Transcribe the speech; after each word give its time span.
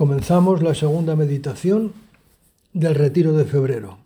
Comenzamos 0.00 0.62
la 0.62 0.74
segunda 0.74 1.14
meditación 1.14 1.92
del 2.72 2.94
retiro 2.94 3.34
de 3.34 3.44
febrero. 3.44 3.98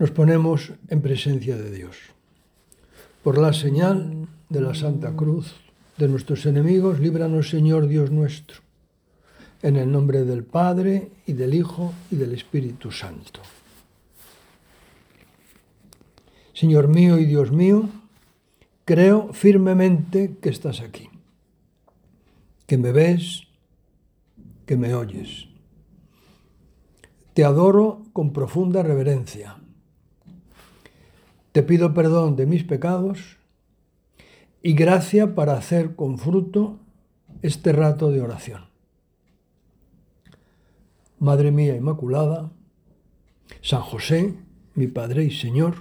Nos 0.00 0.10
ponemos 0.10 0.72
en 0.88 1.02
presencia 1.02 1.56
de 1.56 1.70
Dios. 1.70 1.96
Por 3.22 3.38
la 3.38 3.52
señal 3.52 4.26
de 4.48 4.60
la 4.60 4.74
Santa 4.74 5.14
Cruz 5.14 5.54
de 5.98 6.08
nuestros 6.08 6.46
enemigos, 6.46 6.98
líbranos 6.98 7.48
Señor 7.48 7.86
Dios 7.86 8.10
nuestro. 8.10 8.58
En 9.62 9.76
el 9.76 9.92
nombre 9.92 10.24
del 10.24 10.42
Padre 10.42 11.12
y 11.24 11.34
del 11.34 11.54
Hijo 11.54 11.94
y 12.10 12.16
del 12.16 12.34
Espíritu 12.34 12.90
Santo. 12.90 13.40
Señor 16.54 16.88
mío 16.88 17.20
y 17.20 17.24
Dios 17.24 17.52
mío, 17.52 17.88
creo 18.84 19.32
firmemente 19.32 20.38
que 20.42 20.48
estás 20.48 20.80
aquí, 20.80 21.08
que 22.66 22.78
me 22.78 22.90
ves, 22.90 23.47
que 24.68 24.76
me 24.76 24.94
oyes. 24.94 25.48
Te 27.32 27.42
adoro 27.42 28.04
con 28.12 28.34
profunda 28.34 28.82
reverencia. 28.82 29.56
Te 31.52 31.62
pido 31.62 31.94
perdón 31.94 32.36
de 32.36 32.44
mis 32.44 32.64
pecados 32.64 33.38
y 34.62 34.74
gracia 34.74 35.34
para 35.34 35.54
hacer 35.54 35.96
con 35.96 36.18
fruto 36.18 36.78
este 37.40 37.72
rato 37.72 38.10
de 38.12 38.20
oración. 38.20 38.66
Madre 41.18 41.50
mía 41.50 41.74
Inmaculada, 41.74 42.52
San 43.62 43.80
José, 43.80 44.34
mi 44.74 44.86
Padre 44.86 45.24
y 45.24 45.30
Señor, 45.30 45.76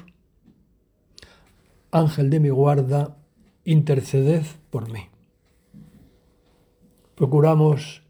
Ángel 1.91 2.29
de 2.29 2.39
mi 2.39 2.49
guarda, 2.49 3.17
interceded 3.65 4.45
por 4.69 4.89
mí. 4.89 5.09
Procuramos 7.15 8.06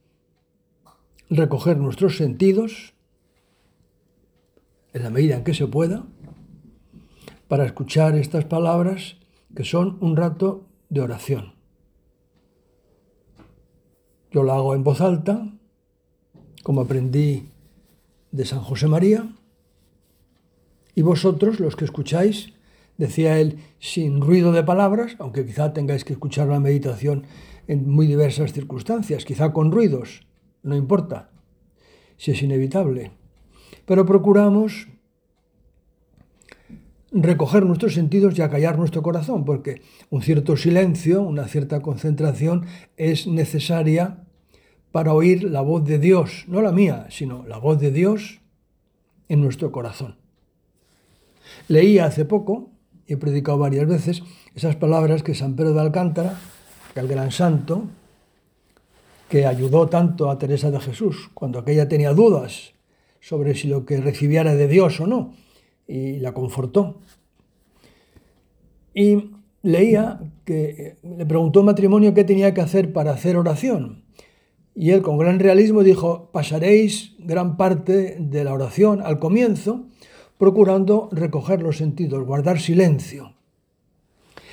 recoger 1.30 1.78
nuestros 1.78 2.18
sentidos 2.18 2.94
en 4.94 5.04
la 5.04 5.10
medida 5.10 5.36
en 5.36 5.44
que 5.44 5.54
se 5.54 5.68
pueda 5.68 6.06
para 7.48 7.66
escuchar 7.66 8.16
estas 8.16 8.46
palabras 8.46 9.18
que 9.56 9.64
son 9.64 9.98
un 10.02 10.16
rato 10.16 10.66
de 10.90 11.02
oración. 11.02 11.54
Yo 14.32 14.44
lo 14.44 14.54
hago 14.54 14.76
en 14.76 14.84
voz 14.84 15.02
alta, 15.02 15.54
como 16.64 16.82
aprendí 16.82 17.50
de 18.32 18.46
San 18.46 18.60
José 18.60 18.88
María, 18.88 19.34
y 20.96 21.02
vosotros, 21.02 21.60
los 21.60 21.76
que 21.76 21.86
escucháis, 21.86 22.54
decía 22.98 23.40
él, 23.40 23.60
sin 23.80 24.20
ruido 24.20 24.52
de 24.52 24.64
palabras, 24.64 25.16
aunque 25.20 25.46
quizá 25.46 25.72
tengáis 25.72 26.04
que 26.04 26.14
escuchar 26.14 26.48
la 26.48 26.60
meditación 26.60 27.24
en 27.68 27.90
muy 27.90 28.08
diversas 28.08 28.52
circunstancias, 28.52 29.24
quizá 29.24 29.54
con 29.54 29.72
ruidos, 29.72 30.28
no 30.64 30.76
importa 30.76 31.30
si 32.18 32.32
es 32.32 32.42
inevitable. 32.42 33.12
Pero 33.86 34.06
procuramos 34.06 34.88
recoger 37.12 37.66
nuestros 37.66 37.94
sentidos 37.94 38.38
y 38.38 38.42
acallar 38.42 38.78
nuestro 38.78 39.02
corazón, 39.02 39.46
porque 39.46 39.82
un 40.10 40.22
cierto 40.22 40.58
silencio, 40.58 41.22
una 41.22 41.48
cierta 41.48 41.82
concentración 41.82 42.66
es 42.98 43.28
necesaria 43.28 44.24
para 44.92 45.14
oír 45.14 45.44
la 45.44 45.62
voz 45.62 45.86
de 45.86 46.00
Dios, 46.00 46.46
no 46.48 46.62
la 46.62 46.72
mía, 46.72 47.08
sino 47.10 47.46
la 47.46 47.58
voz 47.58 47.80
de 47.80 47.92
Dios 47.92 48.42
en 49.30 49.42
nuestro 49.42 49.72
corazón. 49.72 50.16
Leí 51.68 52.00
hace 52.00 52.26
poco, 52.26 52.72
y 53.06 53.14
he 53.14 53.18
predicado 53.18 53.58
varias 53.58 53.88
veces, 53.88 54.24
esas 54.56 54.76
palabras 54.76 55.24
que 55.24 55.36
San 55.36 55.56
Pedro 55.56 55.74
de 55.74 55.82
Alcántara, 55.82 56.40
el 56.96 57.08
gran 57.08 57.32
santo, 57.32 57.84
que 59.30 59.46
ayudó 59.46 59.88
tanto 59.88 60.30
a 60.30 60.38
Teresa 60.38 60.72
de 60.72 60.80
Jesús 60.80 61.30
cuando 61.34 61.60
aquella 61.60 61.88
tenía 61.88 62.14
dudas 62.14 62.74
sobre 63.20 63.56
si 63.56 63.68
lo 63.68 63.86
que 63.86 63.98
recibiera 63.98 64.56
de 64.56 64.68
Dios 64.68 65.00
o 65.02 65.08
no, 65.08 65.34
y 65.88 66.20
la 66.20 66.34
confortó. 66.34 67.00
Y 68.94 69.32
leía 69.64 70.20
que 70.46 70.98
le 71.04 71.26
preguntó 71.26 71.64
matrimonio 71.64 72.14
qué 72.14 72.24
tenía 72.24 72.54
que 72.54 72.62
hacer 72.62 72.94
para 72.94 73.12
hacer 73.12 73.38
oración. 73.38 74.04
Y 74.74 74.92
él 74.92 75.02
con 75.02 75.18
gran 75.18 75.40
realismo 75.40 75.84
dijo, 75.84 76.30
pasaréis 76.32 77.16
gran 77.20 77.58
parte 77.58 78.18
de 78.20 78.44
la 78.44 78.54
oración 78.54 79.02
al 79.02 79.20
comienzo 79.20 79.88
procurando 80.38 81.10
recoger 81.12 81.64
los 81.64 81.78
sentidos, 81.78 82.26
guardar 82.26 82.60
silencio. 82.60 83.34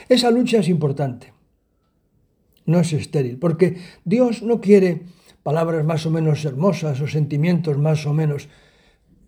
Esa 0.09 0.31
lucha 0.31 0.59
es 0.59 0.69
importante 0.69 1.34
no 2.67 2.81
es 2.81 2.93
estéril, 2.93 3.39
porque 3.39 3.79
Dios 4.05 4.43
no 4.43 4.61
quiere 4.61 5.03
palabras 5.43 5.85
más 5.85 6.07
o 6.07 6.11
menos 6.11 6.45
hermosas 6.45 7.01
o 7.01 7.07
sentimientos 7.07 7.79
más 7.79 8.07
o 8.07 8.13
menos. 8.13 8.49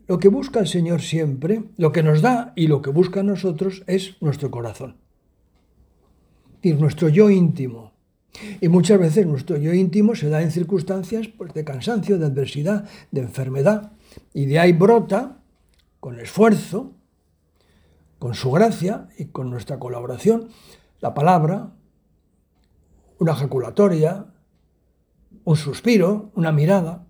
Lo 0.08 0.18
que 0.18 0.28
busca 0.28 0.60
el 0.60 0.66
Señor 0.66 1.02
siempre, 1.02 1.64
lo 1.76 1.92
que 1.92 2.02
nos 2.02 2.22
da 2.22 2.52
y 2.56 2.68
lo 2.68 2.80
que 2.80 2.90
busca 2.90 3.20
en 3.20 3.26
nosotros 3.26 3.82
es 3.86 4.16
nuestro 4.20 4.50
corazón. 4.50 4.96
Y 6.62 6.72
nuestro 6.72 7.08
yo 7.08 7.28
íntimo. 7.30 7.92
Y 8.60 8.68
muchas 8.68 8.98
veces 8.98 9.26
nuestro 9.26 9.56
yo 9.56 9.72
íntimo 9.72 10.14
se 10.14 10.28
da 10.28 10.42
en 10.42 10.50
circunstancias 10.50 11.28
pues, 11.28 11.54
de 11.54 11.64
cansancio, 11.64 12.18
de 12.18 12.26
adversidad, 12.26 12.88
de 13.10 13.20
enfermedad. 13.20 13.92
Y 14.32 14.46
de 14.46 14.58
ahí 14.58 14.72
brota, 14.72 15.38
con 16.00 16.20
esfuerzo, 16.20 16.92
con 18.18 18.34
su 18.34 18.50
gracia 18.50 19.08
y 19.18 19.26
con 19.26 19.50
nuestra 19.50 19.78
colaboración, 19.78 20.48
la 21.00 21.14
palabra, 21.14 21.72
una 23.18 23.32
ejaculatoria, 23.32 24.26
un 25.44 25.56
suspiro, 25.56 26.30
una 26.34 26.52
mirada. 26.52 27.06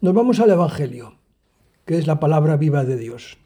Nos 0.00 0.14
vamos 0.14 0.40
al 0.40 0.50
Evangelio, 0.50 1.18
que 1.84 1.98
es 1.98 2.06
la 2.06 2.20
palabra 2.20 2.56
viva 2.56 2.84
de 2.84 2.96
Dios. 2.96 3.38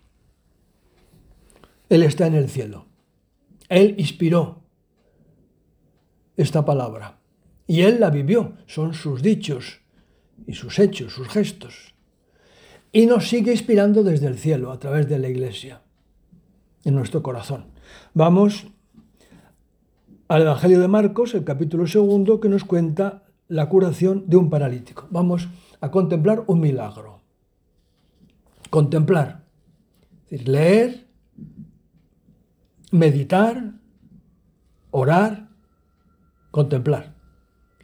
Él 1.89 2.03
está 2.03 2.27
en 2.27 2.35
el 2.35 2.49
cielo. 2.49 2.87
Él 3.69 3.95
inspiró 3.99 4.63
esta 6.37 6.65
palabra 6.65 7.19
y 7.67 7.83
Él 7.83 8.01
la 8.01 8.11
vivió. 8.11 8.55
Son 8.67 8.95
sus 8.95 9.23
dichos 9.23 9.81
y 10.47 10.55
sus 10.55 10.79
hechos, 10.79 11.13
sus 11.13 11.29
gestos. 11.29 11.95
Y 12.91 13.07
nos 13.07 13.29
sigue 13.29 13.53
inspirando 13.53 14.03
desde 14.03 14.27
el 14.27 14.39
cielo, 14.39 14.73
a 14.73 14.79
través 14.79 15.09
de 15.09 15.19
la 15.19 15.29
iglesia, 15.29 15.83
en 16.85 16.95
nuestro 16.95 17.23
corazón. 17.23 17.67
Vamos 18.15 18.67
al 20.29 20.43
Evangelio 20.43 20.79
de 20.79 20.89
Marcos, 20.89 21.35
el 21.35 21.45
capítulo 21.45 21.87
segundo, 21.87 22.39
que 22.39 22.51
nos 22.51 22.65
cuenta 22.65 23.25
la 23.49 23.69
curación 23.71 24.25
de 24.29 24.37
un 24.37 24.51
paralítico. 24.51 25.09
Vamos 25.11 25.49
a 25.81 25.91
contemplar 25.91 26.45
un 26.47 26.61
milagro. 26.61 27.23
Contemplar. 28.69 29.47
Es 30.25 30.31
decir, 30.33 30.49
leer, 30.49 31.07
meditar, 32.93 33.73
orar, 34.91 35.49
contemplar. 36.51 37.15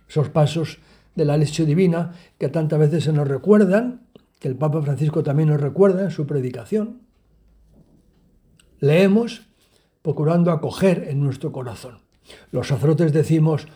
Esos 0.06 0.28
pasos 0.28 0.78
de 1.14 1.24
la 1.24 1.38
lección 1.38 1.66
divina 1.66 2.12
que 2.38 2.50
tantas 2.50 2.78
veces 2.78 3.04
se 3.04 3.12
nos 3.14 3.26
recuerdan, 3.26 4.02
que 4.38 4.48
el 4.48 4.56
Papa 4.56 4.82
Francisco 4.82 5.22
también 5.22 5.48
nos 5.48 5.62
recuerda 5.62 6.02
en 6.02 6.10
su 6.10 6.26
predicación. 6.26 7.00
Leemos 8.80 9.48
procurando 10.02 10.50
acoger 10.50 11.06
en 11.08 11.20
nuestro 11.20 11.50
corazón. 11.50 12.03
Los 12.50 12.68
sacerdotes 12.68 13.12
decimos 13.12 13.66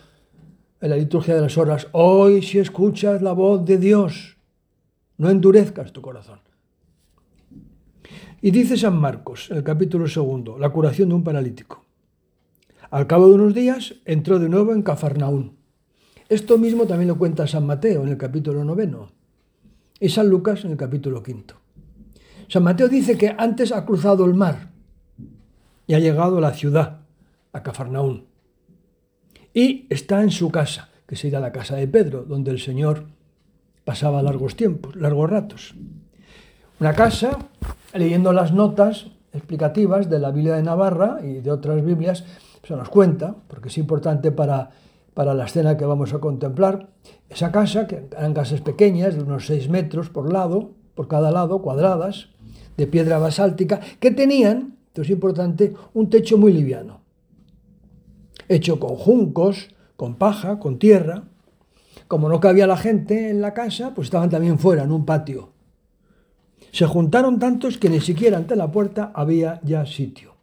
en 0.81 0.89
la 0.89 0.95
liturgia 0.95 1.35
de 1.35 1.41
las 1.41 1.57
horas, 1.57 1.87
hoy 1.91 2.41
si 2.41 2.59
escuchas 2.59 3.21
la 3.21 3.33
voz 3.33 3.65
de 3.65 3.77
Dios, 3.77 4.37
no 5.17 5.29
endurezcas 5.29 5.91
tu 5.91 6.01
corazón. 6.01 6.39
Y 8.41 8.51
dice 8.51 8.77
San 8.77 8.97
Marcos, 8.97 9.51
en 9.51 9.57
el 9.57 9.63
capítulo 9.63 10.07
segundo, 10.07 10.57
la 10.57 10.69
curación 10.69 11.09
de 11.09 11.15
un 11.15 11.23
paralítico. 11.23 11.83
Al 12.89 13.05
cabo 13.05 13.27
de 13.27 13.35
unos 13.35 13.53
días 13.53 13.95
entró 14.05 14.39
de 14.39 14.47
nuevo 14.47 14.71
en 14.71 14.81
Cafarnaún. 14.81 15.57
Esto 16.29 16.57
mismo 16.57 16.85
también 16.85 17.09
lo 17.09 17.17
cuenta 17.17 17.47
San 17.47 17.65
Mateo 17.65 18.03
en 18.03 18.09
el 18.09 18.17
capítulo 18.17 18.63
noveno 18.63 19.11
y 19.99 20.09
San 20.09 20.29
Lucas 20.29 20.63
en 20.63 20.71
el 20.71 20.77
capítulo 20.77 21.21
quinto. 21.21 21.55
San 22.47 22.63
Mateo 22.63 22.87
dice 22.87 23.17
que 23.17 23.35
antes 23.37 23.73
ha 23.73 23.85
cruzado 23.85 24.25
el 24.25 24.33
mar 24.33 24.71
y 25.85 25.93
ha 25.93 25.99
llegado 25.99 26.37
a 26.37 26.41
la 26.41 26.53
ciudad, 26.53 27.01
a 27.51 27.61
Cafarnaún 27.61 28.28
y 29.53 29.87
está 29.89 30.21
en 30.21 30.31
su 30.31 30.49
casa, 30.51 30.89
que 31.07 31.15
sería 31.15 31.39
la 31.39 31.51
casa 31.51 31.75
de 31.75 31.87
Pedro, 31.87 32.23
donde 32.23 32.51
el 32.51 32.59
Señor 32.59 33.05
pasaba 33.83 34.21
largos 34.21 34.55
tiempos, 34.55 34.95
largos 34.95 35.29
ratos. 35.29 35.75
Una 36.79 36.93
casa, 36.93 37.37
leyendo 37.93 38.31
las 38.33 38.53
notas 38.53 39.07
explicativas 39.33 40.09
de 40.09 40.19
la 40.19 40.31
Biblia 40.31 40.55
de 40.55 40.63
Navarra 40.63 41.19
y 41.23 41.41
de 41.41 41.51
otras 41.51 41.83
Biblias, 41.83 42.23
se 42.63 42.75
nos 42.75 42.89
cuenta, 42.89 43.35
porque 43.47 43.69
es 43.69 43.77
importante 43.77 44.31
para, 44.31 44.69
para 45.13 45.33
la 45.33 45.45
escena 45.45 45.77
que 45.77 45.85
vamos 45.85 46.13
a 46.13 46.19
contemplar, 46.19 46.89
esa 47.29 47.51
casa, 47.51 47.87
que 47.87 48.07
eran 48.15 48.33
casas 48.33 48.61
pequeñas, 48.61 49.15
de 49.15 49.23
unos 49.23 49.47
6 49.47 49.69
metros 49.69 50.09
por 50.09 50.31
lado, 50.31 50.71
por 50.95 51.07
cada 51.07 51.31
lado, 51.31 51.61
cuadradas, 51.61 52.29
de 52.77 52.87
piedra 52.87 53.17
basáltica, 53.17 53.79
que 53.99 54.11
tenían, 54.11 54.77
esto 54.87 55.01
es 55.01 55.09
importante, 55.09 55.73
un 55.93 56.09
techo 56.09 56.37
muy 56.37 56.53
liviano 56.53 56.99
hecho 58.49 58.79
con 58.79 58.95
juncos, 58.95 59.69
con 59.95 60.15
paja, 60.15 60.59
con 60.59 60.79
tierra, 60.79 61.23
como 62.07 62.27
no 62.27 62.39
cabía 62.39 62.67
la 62.67 62.77
gente 62.77 63.29
en 63.29 63.39
la 63.41 63.53
casa, 63.53 63.93
pues 63.93 64.07
estaban 64.07 64.29
también 64.29 64.57
fuera, 64.57 64.83
en 64.83 64.91
un 64.91 65.05
patio. 65.05 65.51
Se 66.71 66.85
juntaron 66.85 67.39
tantos 67.39 67.77
que 67.77 67.89
ni 67.89 68.01
siquiera 68.01 68.37
ante 68.37 68.55
la 68.55 68.71
puerta 68.71 69.11
había 69.13 69.61
ya 69.63 69.85
sitio. 69.85 70.35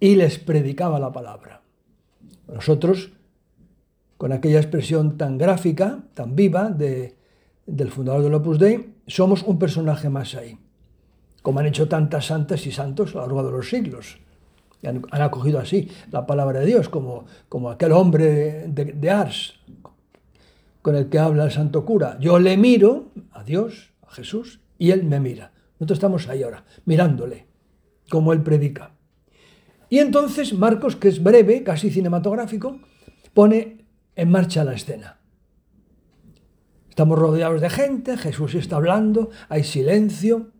Y 0.00 0.16
les 0.16 0.38
predicaba 0.38 0.98
la 0.98 1.12
palabra. 1.12 1.62
Nosotros, 2.52 3.12
con 4.16 4.32
aquella 4.32 4.58
expresión 4.58 5.16
tan 5.16 5.38
gráfica, 5.38 6.00
tan 6.14 6.34
viva 6.34 6.70
de, 6.70 7.16
del 7.66 7.90
fundador 7.90 8.22
del 8.22 8.34
Opus 8.34 8.58
Dei, 8.58 8.94
somos 9.06 9.42
un 9.44 9.58
personaje 9.58 10.08
más 10.08 10.34
ahí. 10.34 10.58
Como 11.42 11.60
han 11.60 11.66
hecho 11.66 11.88
tantas 11.88 12.26
santas 12.26 12.66
y 12.66 12.72
santos 12.72 13.14
a 13.14 13.18
lo 13.18 13.26
largo 13.26 13.44
de 13.44 13.52
los 13.52 13.68
siglos. 13.68 14.18
Han, 14.84 15.02
han, 15.10 15.22
acogido 15.22 15.58
así 15.58 15.88
la 16.10 16.26
palabra 16.26 16.60
de 16.60 16.66
Dios, 16.66 16.88
como, 16.88 17.26
como 17.48 17.70
aquel 17.70 17.92
hombre 17.92 18.66
de, 18.68 18.84
de 18.84 19.10
Ars, 19.10 19.54
con 20.82 20.96
el 20.96 21.08
que 21.08 21.18
habla 21.18 21.44
el 21.44 21.50
santo 21.50 21.84
cura. 21.84 22.18
Yo 22.20 22.38
le 22.38 22.56
miro 22.56 23.10
a 23.30 23.44
Dios, 23.44 23.92
a 24.06 24.12
Jesús, 24.12 24.60
y 24.78 24.90
él 24.90 25.04
me 25.04 25.20
mira. 25.20 25.52
Nosotros 25.78 25.96
estamos 25.96 26.28
ahí 26.28 26.42
ahora, 26.42 26.64
mirándole, 26.84 27.46
como 28.10 28.32
él 28.32 28.42
predica. 28.42 28.92
Y 29.88 29.98
entonces 29.98 30.54
Marcos, 30.54 30.96
que 30.96 31.08
es 31.08 31.22
breve, 31.22 31.62
casi 31.62 31.90
cinematográfico, 31.90 32.80
pone 33.34 33.84
en 34.16 34.30
marcha 34.30 34.64
la 34.64 34.74
escena. 34.74 35.18
Estamos 36.88 37.18
rodeados 37.18 37.60
de 37.60 37.70
gente, 37.70 38.16
Jesús 38.16 38.54
está 38.54 38.76
hablando, 38.76 39.30
hay 39.48 39.64
silencio, 39.64 40.50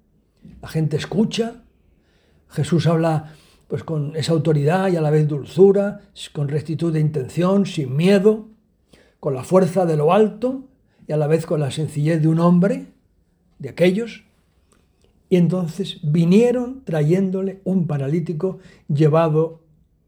la 0.61 0.69
gente 0.69 0.97
escucha, 0.97 1.63
Jesús 2.49 2.87
habla 2.87 3.35
pues 3.73 3.85
con 3.85 4.15
esa 4.17 4.33
autoridad 4.33 4.93
y 4.93 4.97
a 4.97 5.01
la 5.01 5.09
vez 5.09 5.27
dulzura, 5.27 6.03
con 6.35 6.49
rectitud 6.49 6.93
de 6.93 7.01
intención, 7.01 7.65
sin 7.65 7.97
miedo 7.97 8.51
con 9.19 9.33
la 9.33 9.45
fuerza 9.45 9.87
de 9.87 9.97
lo 9.97 10.13
alto 10.13 10.69
y 11.09 11.13
a 11.13 11.17
la 11.17 11.27
vez 11.27 11.47
con 11.47 11.59
la 11.59 11.71
sencillez 11.71 12.21
de 12.21 12.29
un 12.29 12.39
hombre, 12.39 12.89
de 13.59 13.71
aquellos. 13.71 14.25
Y 15.31 15.37
entonces 15.37 16.01
vinieron 16.03 16.85
trayéndole 16.85 17.63
un 17.65 17.87
paralítico 17.87 18.59
llevado 18.89 19.63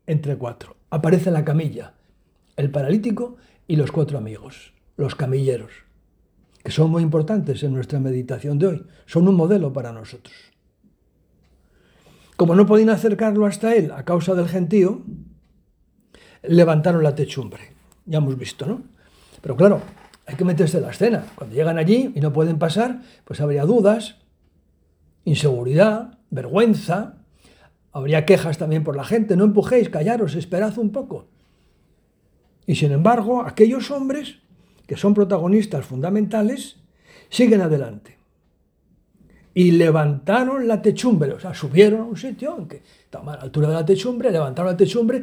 entre 0.06 0.36
cuatro. 0.36 0.76
Aparece 0.90 1.30
la 1.30 1.46
camilla, 1.46 1.94
el 2.56 2.70
paralítico 2.70 3.36
y 3.66 3.76
los 3.76 3.92
cuatro 3.92 4.18
amigos, 4.18 4.74
los 4.98 5.14
camilleros, 5.14 5.72
que 6.62 6.70
son 6.70 6.90
muy 6.90 7.02
importantes 7.02 7.62
en 7.62 7.72
nuestra 7.72 7.98
meditación 7.98 8.58
de 8.58 8.66
hoy. 8.66 8.86
Son 9.06 9.26
un 9.26 9.36
modelo 9.36 9.72
para 9.72 9.90
nosotros. 9.90 10.53
Como 12.36 12.54
no 12.54 12.66
podían 12.66 12.90
acercarlo 12.90 13.46
hasta 13.46 13.74
él 13.74 13.92
a 13.92 14.04
causa 14.04 14.34
del 14.34 14.48
gentío, 14.48 15.02
levantaron 16.42 17.02
la 17.02 17.14
techumbre. 17.14 17.74
Ya 18.06 18.18
hemos 18.18 18.36
visto, 18.36 18.66
¿no? 18.66 18.82
Pero 19.40 19.56
claro, 19.56 19.82
hay 20.26 20.36
que 20.36 20.44
meterse 20.44 20.78
en 20.78 20.84
la 20.84 20.90
escena. 20.90 21.26
Cuando 21.34 21.54
llegan 21.54 21.78
allí 21.78 22.12
y 22.14 22.20
no 22.20 22.32
pueden 22.32 22.58
pasar, 22.58 23.02
pues 23.24 23.40
habría 23.40 23.64
dudas, 23.64 24.16
inseguridad, 25.24 26.18
vergüenza, 26.30 27.18
habría 27.92 28.26
quejas 28.26 28.58
también 28.58 28.84
por 28.84 28.96
la 28.96 29.04
gente. 29.04 29.36
No 29.36 29.44
empujéis, 29.44 29.88
callaros, 29.88 30.34
esperad 30.34 30.76
un 30.78 30.90
poco. 30.90 31.28
Y 32.66 32.76
sin 32.76 32.92
embargo, 32.92 33.42
aquellos 33.42 33.90
hombres 33.90 34.38
que 34.86 34.96
son 34.96 35.14
protagonistas 35.14 35.86
fundamentales 35.86 36.76
siguen 37.28 37.60
adelante. 37.60 38.13
Y 39.54 39.70
levantaron 39.70 40.66
la 40.66 40.82
techumbre, 40.82 41.32
o 41.32 41.38
sea, 41.38 41.54
subieron 41.54 42.00
a 42.00 42.04
un 42.04 42.16
sitio, 42.16 42.52
aunque 42.52 42.82
estaba 43.04 43.34
a 43.34 43.36
la 43.36 43.42
altura 43.42 43.68
de 43.68 43.74
la 43.74 43.84
techumbre, 43.84 44.32
levantaron 44.32 44.72
la 44.72 44.76
techumbre 44.76 45.22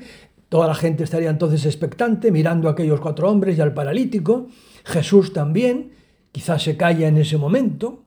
Toda 0.52 0.68
la 0.68 0.76
gente 0.76 1.06
estaría 1.06 1.30
entonces 1.30 1.66
expectante, 1.66 2.30
mirando 2.30 2.68
a 2.68 2.74
aquellos 2.74 3.00
cuatro 3.00 3.32
hombres 3.32 3.58
y 3.58 3.62
al 3.62 3.74
paralítico. 3.74 4.48
Jesús 4.84 5.32
también, 5.32 5.94
quizás 6.34 6.62
se 6.62 6.76
calla 6.76 7.08
en 7.08 7.16
ese 7.16 7.38
momento. 7.38 8.04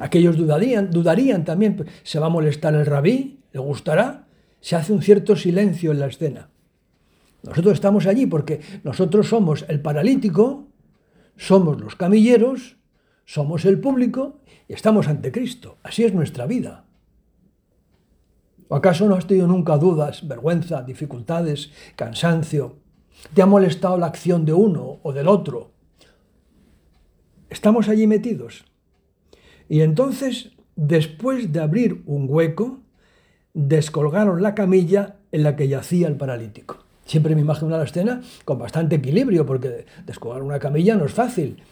Aquellos 0.00 0.36
dudarían, 0.36 0.90
dudarían 0.90 1.46
también, 1.46 1.86
¿se 2.02 2.18
va 2.18 2.26
a 2.26 2.28
molestar 2.28 2.74
el 2.74 2.84
rabí? 2.84 3.40
¿Le 3.52 3.58
gustará? 3.58 4.26
Se 4.60 4.76
hace 4.76 4.92
un 4.92 5.00
cierto 5.00 5.34
silencio 5.34 5.92
en 5.92 6.00
la 6.00 6.08
escena. 6.08 6.50
Nosotros 7.42 7.72
estamos 7.72 8.04
allí 8.04 8.26
porque 8.26 8.60
nosotros 8.82 9.26
somos 9.26 9.64
el 9.68 9.80
paralítico, 9.80 10.68
somos 11.38 11.80
los 11.80 11.96
camilleros, 11.96 12.76
somos 13.24 13.64
el 13.64 13.80
público 13.80 14.40
estamos 14.68 15.08
ante 15.08 15.32
Cristo. 15.32 15.78
Así 15.82 16.04
es 16.04 16.14
nuestra 16.14 16.46
vida. 16.46 16.84
¿O 18.68 18.76
acaso 18.76 19.08
no 19.08 19.14
has 19.14 19.26
tenido 19.26 19.46
nunca 19.46 19.76
dudas, 19.76 20.26
vergüenza, 20.26 20.82
dificultades, 20.82 21.70
cansancio? 21.96 22.76
¿Te 23.34 23.42
ha 23.42 23.46
molestado 23.46 23.98
la 23.98 24.06
acción 24.06 24.44
de 24.44 24.52
uno 24.52 24.98
o 25.02 25.12
del 25.12 25.28
otro? 25.28 25.70
Estamos 27.50 27.88
allí 27.88 28.06
metidos. 28.06 28.64
Y 29.68 29.82
entonces, 29.82 30.52
después 30.76 31.52
de 31.52 31.60
abrir 31.60 32.02
un 32.06 32.26
hueco, 32.28 32.80
descolgaron 33.52 34.42
la 34.42 34.54
camilla 34.54 35.16
en 35.30 35.42
la 35.42 35.56
que 35.56 35.68
yacía 35.68 36.08
el 36.08 36.16
paralítico. 36.16 36.78
Siempre 37.06 37.34
me 37.34 37.42
imagino 37.42 37.76
la 37.76 37.84
escena 37.84 38.22
con 38.44 38.58
bastante 38.58 38.96
equilibrio, 38.96 39.44
porque 39.46 39.86
descolgar 40.06 40.42
una 40.42 40.58
camilla 40.58 40.96
no 40.96 41.04
es 41.04 41.12
fácil. 41.12 41.62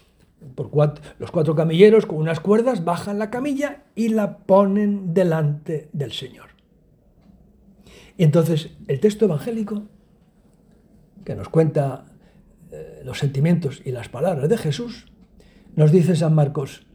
Por 0.54 0.70
los 1.18 1.30
cuatro 1.30 1.54
camilleros 1.54 2.06
con 2.06 2.18
unas 2.18 2.40
cuerdas 2.40 2.84
bajan 2.84 3.18
la 3.18 3.30
camilla 3.30 3.84
y 3.94 4.08
la 4.08 4.38
ponen 4.38 5.14
delante 5.14 5.88
del 5.92 6.12
Señor. 6.12 6.50
Y 8.16 8.24
entonces 8.24 8.70
el 8.88 9.00
texto 9.00 9.24
evangélico 9.24 9.84
que 11.24 11.34
nos 11.34 11.48
cuenta 11.48 12.04
eh, 12.70 13.02
los 13.04 13.18
sentimientos 13.18 13.82
y 13.84 13.92
las 13.92 14.08
palabras 14.08 14.48
de 14.48 14.56
Jesús, 14.56 15.06
nos 15.76 15.92
dice 15.92 16.16
San 16.16 16.34
Marcos, 16.34 16.86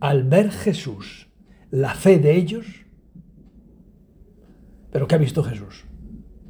al 0.00 0.24
ver 0.24 0.50
Jesús 0.50 1.28
la 1.70 1.94
fe 1.94 2.18
de 2.18 2.36
ellos, 2.36 2.66
pero 4.90 5.06
¿qué 5.06 5.14
ha 5.14 5.18
visto 5.18 5.42
Jesús? 5.42 5.84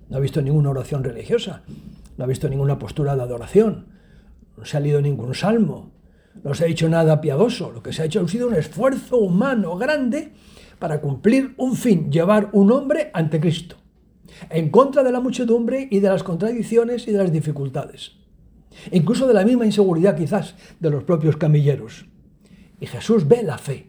No 0.08 0.16
ha 0.16 0.20
visto 0.20 0.40
ninguna 0.40 0.70
oración 0.70 1.02
religiosa, 1.02 1.62
no 2.16 2.24
ha 2.24 2.26
visto 2.26 2.48
ninguna 2.48 2.78
postura 2.78 3.16
de 3.16 3.22
adoración, 3.22 3.88
no 4.56 4.64
se 4.64 4.76
ha 4.76 4.80
leído 4.80 5.00
ningún 5.00 5.34
salmo, 5.34 5.92
no 6.42 6.54
se 6.54 6.64
ha 6.64 6.68
hecho 6.68 6.88
nada 6.88 7.20
piadoso, 7.20 7.70
lo 7.72 7.82
que 7.82 7.92
se 7.92 8.02
ha 8.02 8.04
hecho 8.06 8.20
ha 8.20 8.28
sido 8.28 8.48
un 8.48 8.54
esfuerzo 8.54 9.18
humano 9.18 9.76
grande 9.76 10.32
para 10.78 11.00
cumplir 11.00 11.54
un 11.56 11.74
fin, 11.74 12.10
llevar 12.10 12.50
un 12.52 12.70
hombre 12.72 13.10
ante 13.14 13.40
Cristo, 13.40 13.76
en 14.50 14.70
contra 14.70 15.02
de 15.02 15.12
la 15.12 15.20
muchedumbre 15.20 15.88
y 15.90 16.00
de 16.00 16.08
las 16.08 16.22
contradicciones 16.22 17.08
y 17.08 17.12
de 17.12 17.18
las 17.18 17.32
dificultades, 17.32 18.12
incluso 18.92 19.26
de 19.26 19.34
la 19.34 19.44
misma 19.44 19.66
inseguridad 19.66 20.16
quizás 20.16 20.54
de 20.80 20.90
los 20.90 21.04
propios 21.04 21.37
camilleros. 21.37 22.06
Y 22.78 22.87
Jesús 22.87 23.26
ve 23.26 23.42
la 23.42 23.58
fe 23.58 23.87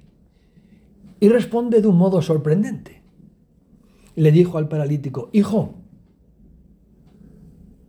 y 1.20 1.30
responde 1.30 1.82
de 1.82 1.88
un 1.88 1.98
modo 1.98 2.22
sorprendente. 2.22 3.02
Le 4.16 4.32
dijo 4.32 4.58
al 4.58 4.70
paralítico, 4.70 5.30
Hijo, 5.34 5.76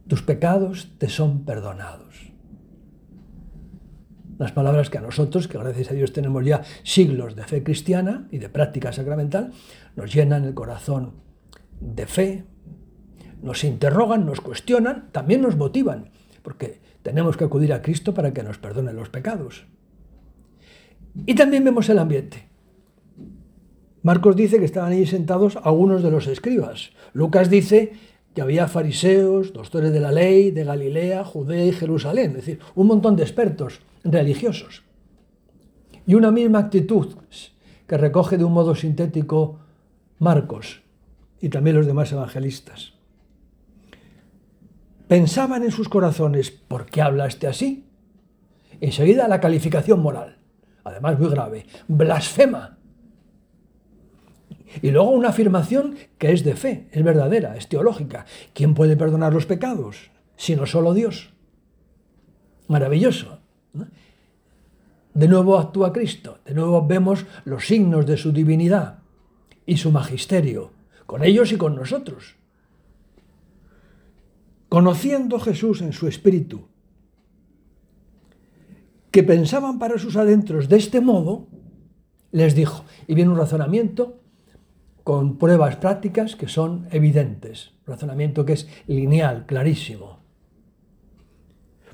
tus 0.09 0.23
pecados 0.23 0.91
te 0.99 1.09
son 1.09 1.45
perdonados 1.45 2.09
las 4.39 4.53
palabras 4.53 4.89
que 4.89 4.99
a 4.99 5.01
nosotros, 5.01 5.49
que 5.49 5.59
gracias 5.59 5.91
a 5.91 5.95
Dios 5.95 6.13
tenemos 6.13 6.45
ya 6.45 6.63
siglos 6.85 7.35
de 7.35 7.45
fe 7.45 7.63
cristiana 7.63 8.29
y 8.31 8.39
de 8.39 8.49
práctica 8.49 8.93
sacramental, 8.93 9.53
nos 9.97 10.15
llenan 10.15 10.45
el 10.45 10.55
corazón 10.55 11.15
de 11.81 12.07
fe, 12.07 12.45
nos 13.43 13.65
interrogan, 13.65 14.25
nos 14.25 14.41
cuestionan, 14.41 15.11
también 15.13 15.43
nos 15.43 15.57
motivan, 15.57 16.11
porque 16.43 16.81
tenemos 17.03 17.37
que 17.37 17.45
acudir 17.45 17.73
a 17.73 17.83
Cristo 17.83 18.15
para 18.15 18.33
que 18.33 18.43
nos 18.43 18.59
perdone 18.59 18.93
los 18.93 19.09
pecados. 19.09 19.67
Y 21.27 21.35
también 21.35 21.65
vemos 21.65 21.89
el 21.89 21.99
ambiente. 21.99 22.49
Marcos 24.03 24.37
dice 24.37 24.59
que 24.59 24.65
estaban 24.65 24.93
allí 24.93 25.07
sentados 25.07 25.59
algunos 25.63 26.03
de 26.03 26.13
los 26.13 26.29
escribas. 26.29 26.91
Lucas 27.13 27.51
dice 27.51 27.93
que 28.35 28.43
había 28.43 28.69
fariseos, 28.69 29.53
doctores 29.53 29.93
de 29.93 29.99
la 29.99 30.13
ley, 30.13 30.53
de 30.53 30.63
Galilea, 30.63 31.25
Judea 31.25 31.67
y 31.67 31.73
Jerusalén, 31.73 32.31
es 32.31 32.37
decir, 32.37 32.61
un 32.77 32.87
montón 32.87 33.17
de 33.17 33.25
expertos 33.25 33.81
religiosos. 34.05 34.85
Y 36.07 36.15
una 36.15 36.31
misma 36.31 36.61
actitud 36.61 37.17
que 37.87 37.97
recoge 37.97 38.39
de 38.39 38.45
un 38.45 38.53
modo 38.53 38.75
sintético 38.75 39.59
Marcos 40.19 40.83
y 41.41 41.49
también 41.49 41.77
los 41.77 41.87
demás 41.87 42.13
evangelistas. 42.13 42.95
Pensaban 45.07 45.63
en 45.63 45.71
sus 45.71 45.89
corazones, 45.89 46.51
¿por 46.51 46.87
qué 46.87 47.01
habla 47.01 47.27
este 47.27 47.47
así? 47.47 47.87
Enseguida 48.81 49.27
la 49.27 49.41
calificación 49.41 50.01
moral, 50.01 50.39
además 50.85 51.19
muy 51.19 51.31
grave, 51.31 51.67
blasfema. 51.89 52.79
Y 54.83 54.91
luego 54.91 55.11
una 55.11 55.31
afirmación 55.31 55.97
que 56.19 56.33
es 56.33 56.45
de 56.45 56.55
fe, 56.55 56.89
es 56.93 57.03
verdadera, 57.03 57.57
es 57.57 57.69
teológica. 57.69 58.27
¿Quién 58.53 58.75
puede 58.75 58.97
perdonar 58.97 59.33
los 59.33 59.47
pecados? 59.47 60.11
Sino 60.37 60.67
solo 60.67 60.93
Dios. 60.93 61.33
Maravilloso. 62.67 63.38
De 65.15 65.29
nuevo 65.29 65.59
actúa 65.59 65.93
Cristo, 65.93 66.39
de 66.45 66.55
nuevo 66.55 66.87
vemos 66.87 67.27
los 67.45 67.67
signos 67.67 68.07
de 68.07 68.17
su 68.17 68.33
divinidad 68.33 68.99
y 69.67 69.77
su 69.77 69.91
magisterio, 69.91 70.71
con 71.07 71.25
ellos 71.25 71.53
y 71.53 71.57
con 71.57 71.75
nosotros. 71.75 72.37
Conociendo 74.69 75.41
Jesús 75.41 75.81
en 75.81 75.93
su 75.93 76.07
espíritu 76.09 76.69
que 79.11 79.23
pensaban 79.23 79.79
para 79.79 79.99
sus 79.99 80.17
adentros 80.17 80.69
de 80.69 80.77
este 80.77 81.01
modo, 81.01 81.49
les 82.31 82.55
dijo, 82.55 82.85
y 83.07 83.15
viene 83.15 83.31
un 83.31 83.39
razonamiento 83.39 84.21
con 85.03 85.39
pruebas 85.39 85.77
prácticas 85.77 86.37
que 86.37 86.49
son 86.49 86.87
evidentes, 86.91 87.73
razonamiento 87.87 88.45
que 88.45 88.53
es 88.53 88.69
lineal, 88.87 89.47
clarísimo. 89.47 90.18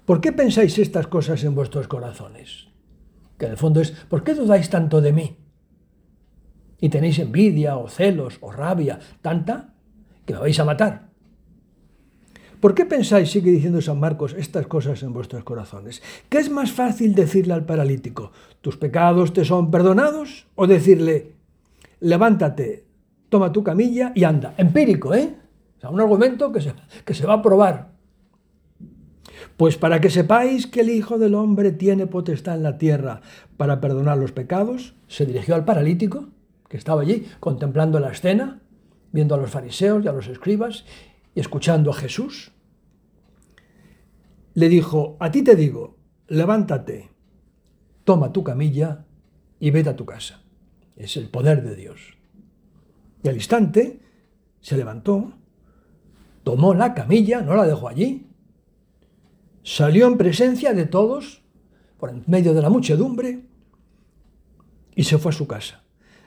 ¿Por 0.04 0.20
qué 0.20 0.32
pensáis 0.32 0.78
estas 0.78 1.06
cosas 1.06 1.42
en 1.44 1.54
vuestros 1.54 1.88
corazones? 1.88 2.68
Que 3.38 3.46
en 3.46 3.52
el 3.52 3.56
fondo 3.56 3.80
es, 3.80 3.90
¿por 3.90 4.23
qué 4.23 4.34
dudáis 4.34 4.68
tanto 4.68 5.00
de 5.00 5.12
mí? 5.12 5.37
Y 6.78 6.90
tenéis 6.90 7.18
envidia 7.18 7.78
o 7.78 7.88
celos 7.88 8.37
o 8.42 8.52
rabia, 8.52 8.99
tanta 9.23 9.75
que 10.26 10.34
me 10.34 10.40
vais 10.40 10.58
a 10.61 10.64
matar. 10.64 11.08
¿Por 12.61 12.75
qué 12.75 12.84
pensáis, 12.84 13.30
sigue 13.30 13.50
diciendo 13.50 13.80
San 13.80 14.00
Marcos, 14.00 14.34
estas 14.38 14.66
cosas 14.66 15.02
en 15.02 15.12
vuestros 15.12 15.44
corazones? 15.44 16.02
¿Qué 16.28 16.38
es 16.38 16.50
más 16.50 16.73
fácil 16.73 17.14
decirle 17.14 17.54
al 17.54 17.64
paralítico, 17.64 18.32
tus 18.61 18.76
pecados 18.76 19.32
te 19.32 19.44
son 19.44 19.70
perdonados? 19.70 20.46
O 20.54 20.66
decirle, 20.66 21.32
levántate, 22.00 22.84
toma 23.28 23.52
tu 23.52 23.62
camilla 23.62 24.12
y 24.14 24.25
anda. 24.25 24.54
Empírico, 24.56 25.14
¿eh? 25.14 25.34
O 25.76 25.80
sea, 25.80 25.90
un 25.90 26.00
argumento 26.00 26.52
que 26.52 26.61
se, 26.61 26.75
que 27.04 27.14
se 27.14 27.26
va 27.26 27.34
a 27.34 27.42
probar. 27.42 27.93
Pues 29.56 29.76
para 29.76 30.00
que 30.00 30.11
sepáis 30.11 30.66
que 30.66 30.80
el 30.80 30.90
Hijo 30.90 31.18
del 31.18 31.34
Hombre 31.34 31.70
tiene 31.70 32.06
potestad 32.06 32.56
en 32.56 32.62
la 32.62 32.78
tierra 32.78 33.20
para 33.56 33.80
perdonar 33.80 34.18
los 34.18 34.32
pecados, 34.32 34.94
se 35.06 35.26
dirigió 35.26 35.54
al 35.54 35.64
paralítico, 35.64 36.28
que 36.68 36.76
estaba 36.76 37.02
allí 37.02 37.26
contemplando 37.40 38.00
la 38.00 38.11
escena, 38.11 38.61
viendo 39.12 39.34
a 39.34 39.38
los 39.38 39.50
fariseos 39.50 40.04
y 40.04 40.08
a 40.08 40.12
los 40.12 40.26
escribas 40.26 40.84
y 41.34 41.40
escuchando 41.40 41.90
a 41.90 41.94
Jesús 41.94 42.54
le 44.54 44.68
dijo, 44.68 45.16
a 45.18 45.30
ti 45.30 45.42
te 45.42 45.56
digo, 45.56 45.96
levántate, 46.28 47.11
toma 48.04 48.32
tu 48.32 48.44
camilla 48.44 49.04
y 49.58 49.70
vete 49.70 49.90
a 49.90 49.96
tu 49.96 50.06
casa. 50.06 50.42
Es 50.96 51.16
el 51.16 51.28
poder 51.28 51.64
de 51.64 51.75
Dios. 51.75 52.16
Y 53.23 53.28
al 53.28 53.34
instante 53.34 54.00
se 54.61 54.76
levantó, 54.76 55.32
tomó 56.44 56.73
la 56.75 56.94
camilla, 56.94 57.40
no 57.40 57.54
la 57.56 57.66
dejó 57.66 57.88
allí, 57.88 58.28
salió 59.64 60.06
en 60.06 60.16
presencia 60.16 60.73
de 60.75 60.85
todos, 60.85 61.42
por 61.99 62.11
en 62.11 62.23
medio 62.26 62.54
de 62.54 62.62
la 62.62 62.68
muchedumbre, 62.68 63.40
y 64.94 65.04
se 65.04 65.18
fue 65.18 65.30
a 65.30 65.35
su 65.35 65.49
casa. 65.49 65.83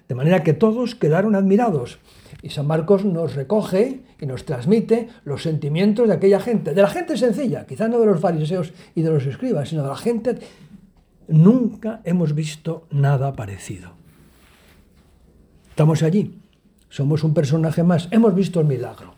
De 0.09 0.15
manera 0.15 0.43
que 0.43 0.53
todos 0.53 0.95
quedaron 0.95 1.35
admirados. 1.35 1.99
Y 2.41 2.49
San 2.49 2.67
Marcos 2.67 3.05
nos 3.05 3.35
recoge 3.35 4.01
y 4.19 4.25
nos 4.25 4.45
transmite 4.45 5.09
los 5.23 5.43
sentimientos 5.43 6.07
de 6.07 6.13
aquella 6.13 6.39
gente, 6.39 6.73
de 6.73 6.81
la 6.81 6.89
gente 6.89 7.17
sencilla, 7.17 7.65
quizá 7.65 7.87
no 7.87 7.99
de 7.99 8.05
los 8.07 8.19
fariseos 8.19 8.73
y 8.95 9.01
de 9.01 9.09
los 9.09 9.25
escribas, 9.25 9.69
sino 9.69 9.83
de 9.83 9.89
la 9.89 9.95
gente. 9.95 10.37
Nunca 11.27 12.01
hemos 12.03 12.33
visto 12.33 12.87
nada 12.89 13.33
parecido. 13.33 13.91
Estamos 15.69 16.03
allí, 16.03 16.39
somos 16.89 17.23
un 17.23 17.33
personaje 17.33 17.83
más, 17.83 18.07
hemos 18.11 18.33
visto 18.33 18.59
el 18.59 18.65
milagro. 18.65 19.16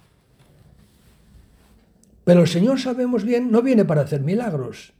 Pero 2.29 2.41
el 2.41 2.47
Señor, 2.47 2.79
sabemos 2.79 3.23
bien, 3.23 3.49
no 3.49 3.63
viene 3.63 3.85
para 3.85 4.01
hacer 4.01 4.21
milagros. 4.21 4.93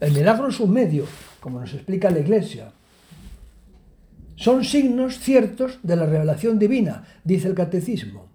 El 0.00 0.12
milagro 0.12 0.48
es 0.48 0.58
un 0.58 0.72
medio, 0.72 1.04
como 1.38 1.60
nos 1.60 1.74
explica 1.74 2.10
la 2.10 2.20
Iglesia. 2.20 2.72
Son 4.34 4.64
signos 4.64 5.18
ciertos 5.18 5.80
de 5.82 5.96
la 5.96 6.06
revelación 6.06 6.58
divina, 6.58 7.04
dice 7.24 7.48
el 7.48 7.54
catecismo, 7.54 8.30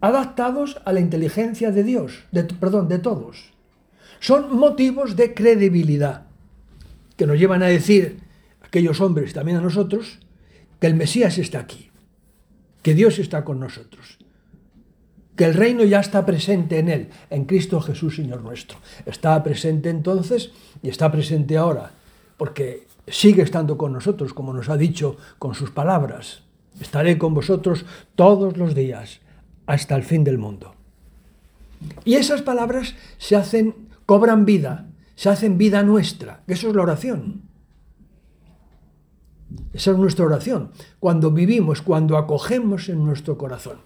adaptados 0.00 0.80
a 0.84 0.92
la 0.92 1.00
inteligencia 1.00 1.72
de 1.72 1.82
Dios, 1.82 2.22
perdón, 2.60 2.86
de 2.86 3.00
todos. 3.00 3.52
Son 4.20 4.56
motivos 4.56 5.16
de 5.16 5.34
credibilidad 5.34 6.26
que 7.16 7.26
nos 7.26 7.36
llevan 7.36 7.64
a 7.64 7.66
decir 7.66 8.20
aquellos 8.60 9.00
hombres, 9.00 9.32
también 9.32 9.56
a 9.56 9.60
nosotros, 9.60 10.20
que 10.78 10.86
el 10.86 10.94
Mesías 10.94 11.36
está 11.38 11.58
aquí, 11.58 11.90
que 12.80 12.94
Dios 12.94 13.18
está 13.18 13.42
con 13.42 13.58
nosotros, 13.58 14.21
que 15.36 15.44
el 15.44 15.54
reino 15.54 15.84
ya 15.84 16.00
está 16.00 16.26
presente 16.26 16.78
en 16.78 16.88
Él, 16.88 17.08
en 17.30 17.44
Cristo 17.44 17.80
Jesús, 17.80 18.16
Señor 18.16 18.42
nuestro. 18.42 18.78
Está 19.06 19.42
presente 19.42 19.90
entonces 19.90 20.52
y 20.82 20.88
está 20.88 21.10
presente 21.10 21.56
ahora, 21.56 21.92
porque 22.36 22.86
sigue 23.06 23.42
estando 23.42 23.78
con 23.78 23.92
nosotros, 23.92 24.34
como 24.34 24.52
nos 24.52 24.68
ha 24.68 24.76
dicho 24.76 25.16
con 25.38 25.54
sus 25.54 25.70
palabras. 25.70 26.42
Estaré 26.80 27.18
con 27.18 27.34
vosotros 27.34 27.84
todos 28.14 28.56
los 28.56 28.74
días, 28.74 29.20
hasta 29.66 29.94
el 29.94 30.02
fin 30.02 30.24
del 30.24 30.38
mundo. 30.38 30.74
Y 32.04 32.14
esas 32.14 32.42
palabras 32.42 32.94
se 33.18 33.36
hacen, 33.36 33.74
cobran 34.06 34.44
vida, 34.44 34.86
se 35.14 35.28
hacen 35.28 35.58
vida 35.58 35.82
nuestra, 35.82 36.42
eso 36.46 36.68
es 36.68 36.74
la 36.74 36.82
oración. 36.82 37.42
Esa 39.72 39.90
es 39.90 39.98
nuestra 39.98 40.24
oración, 40.24 40.70
cuando 40.98 41.30
vivimos, 41.30 41.82
cuando 41.82 42.16
acogemos 42.16 42.88
en 42.88 43.04
nuestro 43.04 43.36
corazón. 43.36 43.78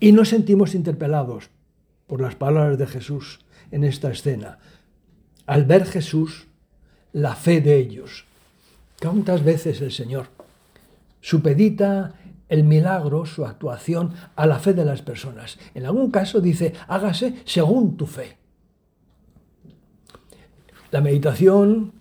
Y 0.00 0.12
nos 0.12 0.30
sentimos 0.30 0.74
interpelados 0.74 1.50
por 2.06 2.22
las 2.22 2.34
palabras 2.34 2.78
de 2.78 2.86
Jesús 2.86 3.40
en 3.70 3.84
esta 3.84 4.10
escena. 4.10 4.58
Al 5.46 5.64
ver 5.64 5.84
Jesús, 5.84 6.48
la 7.12 7.36
fe 7.36 7.60
de 7.60 7.76
ellos. 7.76 8.24
¿Cuántas 9.00 9.44
veces 9.44 9.80
el 9.82 9.92
Señor 9.92 10.28
supedita 11.20 12.14
el 12.48 12.64
milagro, 12.64 13.26
su 13.26 13.44
actuación, 13.44 14.14
a 14.36 14.46
la 14.46 14.58
fe 14.58 14.72
de 14.72 14.84
las 14.84 15.02
personas? 15.02 15.58
En 15.74 15.84
algún 15.84 16.10
caso 16.10 16.40
dice, 16.40 16.72
hágase 16.88 17.42
según 17.44 17.96
tu 17.96 18.06
fe. 18.06 18.38
La 20.90 21.00
meditación 21.00 21.92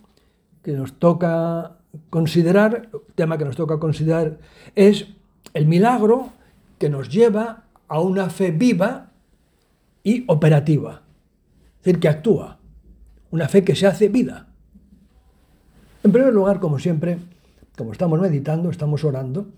que 0.64 0.72
nos 0.72 0.94
toca 0.94 1.78
considerar, 2.10 2.90
tema 3.16 3.38
que 3.38 3.46
nos 3.46 3.56
toca 3.56 3.78
considerar, 3.78 4.40
es 4.76 5.08
el 5.54 5.66
milagro 5.66 6.32
que 6.78 6.90
nos 6.90 7.10
lleva 7.10 7.66
a 7.90 8.00
una 8.00 8.30
fe 8.30 8.52
viva 8.52 9.12
y 10.04 10.24
operativa. 10.28 11.04
Es 11.80 11.86
decir, 11.86 12.00
que 12.00 12.08
actúa. 12.08 12.60
Una 13.32 13.48
fe 13.48 13.64
que 13.64 13.76
se 13.76 13.88
hace 13.88 14.08
vida. 14.08 14.48
En 16.04 16.12
primer 16.12 16.34
lugar, 16.34 16.60
como 16.60 16.80
siempre, 16.80 17.18
como 17.78 17.92
estamos 17.92 18.20
meditando, 18.20 18.70
estamos 18.70 19.04
orando, 19.04 19.50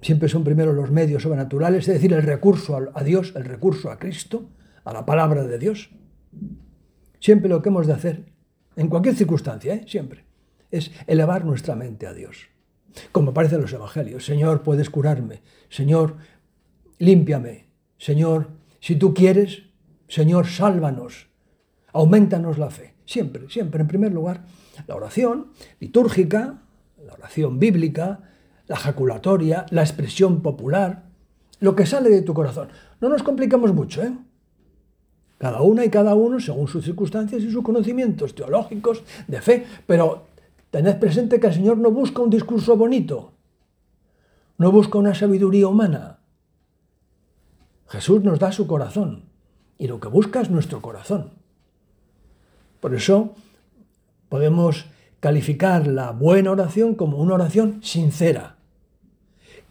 siempre 0.00 0.28
son 0.28 0.44
primero 0.44 0.72
los 0.72 0.90
medios 0.90 1.22
sobrenaturales, 1.22 1.88
es 1.88 1.94
decir, 1.94 2.12
el 2.12 2.22
recurso 2.22 2.78
a 2.94 3.04
Dios, 3.04 3.32
el 3.36 3.44
recurso 3.44 3.90
a 3.90 3.98
Cristo, 3.98 4.48
a 4.84 4.92
la 4.92 5.04
palabra 5.04 5.44
de 5.44 5.58
Dios. 5.58 5.90
Siempre 7.18 7.48
lo 7.48 7.60
que 7.62 7.68
hemos 7.68 7.86
de 7.86 7.92
hacer, 7.92 8.24
en 8.76 8.88
cualquier 8.88 9.14
circunstancia, 9.14 9.74
¿eh? 9.74 9.84
siempre, 9.86 10.24
es 10.70 10.90
elevar 11.06 11.44
nuestra 11.44 11.74
mente 11.74 12.06
a 12.06 12.14
Dios. 12.14 12.48
Como 13.12 13.30
aparece 13.30 13.56
en 13.56 13.62
los 13.62 13.72
Evangelios, 13.72 14.24
Señor, 14.24 14.62
puedes 14.62 14.90
curarme, 14.90 15.42
Señor, 15.68 16.16
límpiame, 17.00 17.66
Señor, 17.98 18.48
si 18.78 18.94
tú 18.94 19.12
quieres, 19.12 19.64
Señor, 20.06 20.46
sálvanos, 20.46 21.28
aumentanos 21.92 22.58
la 22.58 22.70
fe. 22.70 22.94
Siempre, 23.04 23.48
siempre, 23.48 23.80
en 23.80 23.88
primer 23.88 24.12
lugar, 24.12 24.44
la 24.86 24.94
oración 24.94 25.48
litúrgica, 25.80 26.62
la 27.04 27.14
oración 27.14 27.58
bíblica, 27.58 28.20
la 28.68 28.76
jaculatoria, 28.76 29.66
la 29.70 29.82
expresión 29.82 30.42
popular, 30.42 31.04
lo 31.58 31.74
que 31.74 31.86
sale 31.86 32.10
de 32.10 32.22
tu 32.22 32.34
corazón. 32.34 32.68
No 33.00 33.08
nos 33.08 33.22
complicamos 33.22 33.74
mucho, 33.74 34.02
¿eh? 34.02 34.12
Cada 35.38 35.62
una 35.62 35.84
y 35.86 35.90
cada 35.90 36.14
uno 36.14 36.38
según 36.38 36.68
sus 36.68 36.84
circunstancias 36.84 37.42
y 37.42 37.50
sus 37.50 37.64
conocimientos 37.64 38.34
teológicos, 38.34 39.02
de 39.26 39.40
fe, 39.40 39.66
pero 39.86 40.26
tened 40.70 40.98
presente 40.98 41.40
que 41.40 41.46
el 41.46 41.54
Señor 41.54 41.78
no 41.78 41.90
busca 41.90 42.20
un 42.20 42.30
discurso 42.30 42.76
bonito, 42.76 43.32
no 44.58 44.70
busca 44.70 44.98
una 44.98 45.14
sabiduría 45.14 45.66
humana. 45.66 46.19
Jesús 47.90 48.22
nos 48.22 48.38
da 48.38 48.52
su 48.52 48.68
corazón 48.68 49.24
y 49.76 49.88
lo 49.88 49.98
que 49.98 50.06
busca 50.06 50.40
es 50.40 50.48
nuestro 50.48 50.80
corazón. 50.80 51.32
Por 52.80 52.94
eso 52.94 53.34
podemos 54.28 54.86
calificar 55.18 55.88
la 55.88 56.12
buena 56.12 56.52
oración 56.52 56.94
como 56.94 57.18
una 57.18 57.34
oración 57.34 57.82
sincera, 57.82 58.56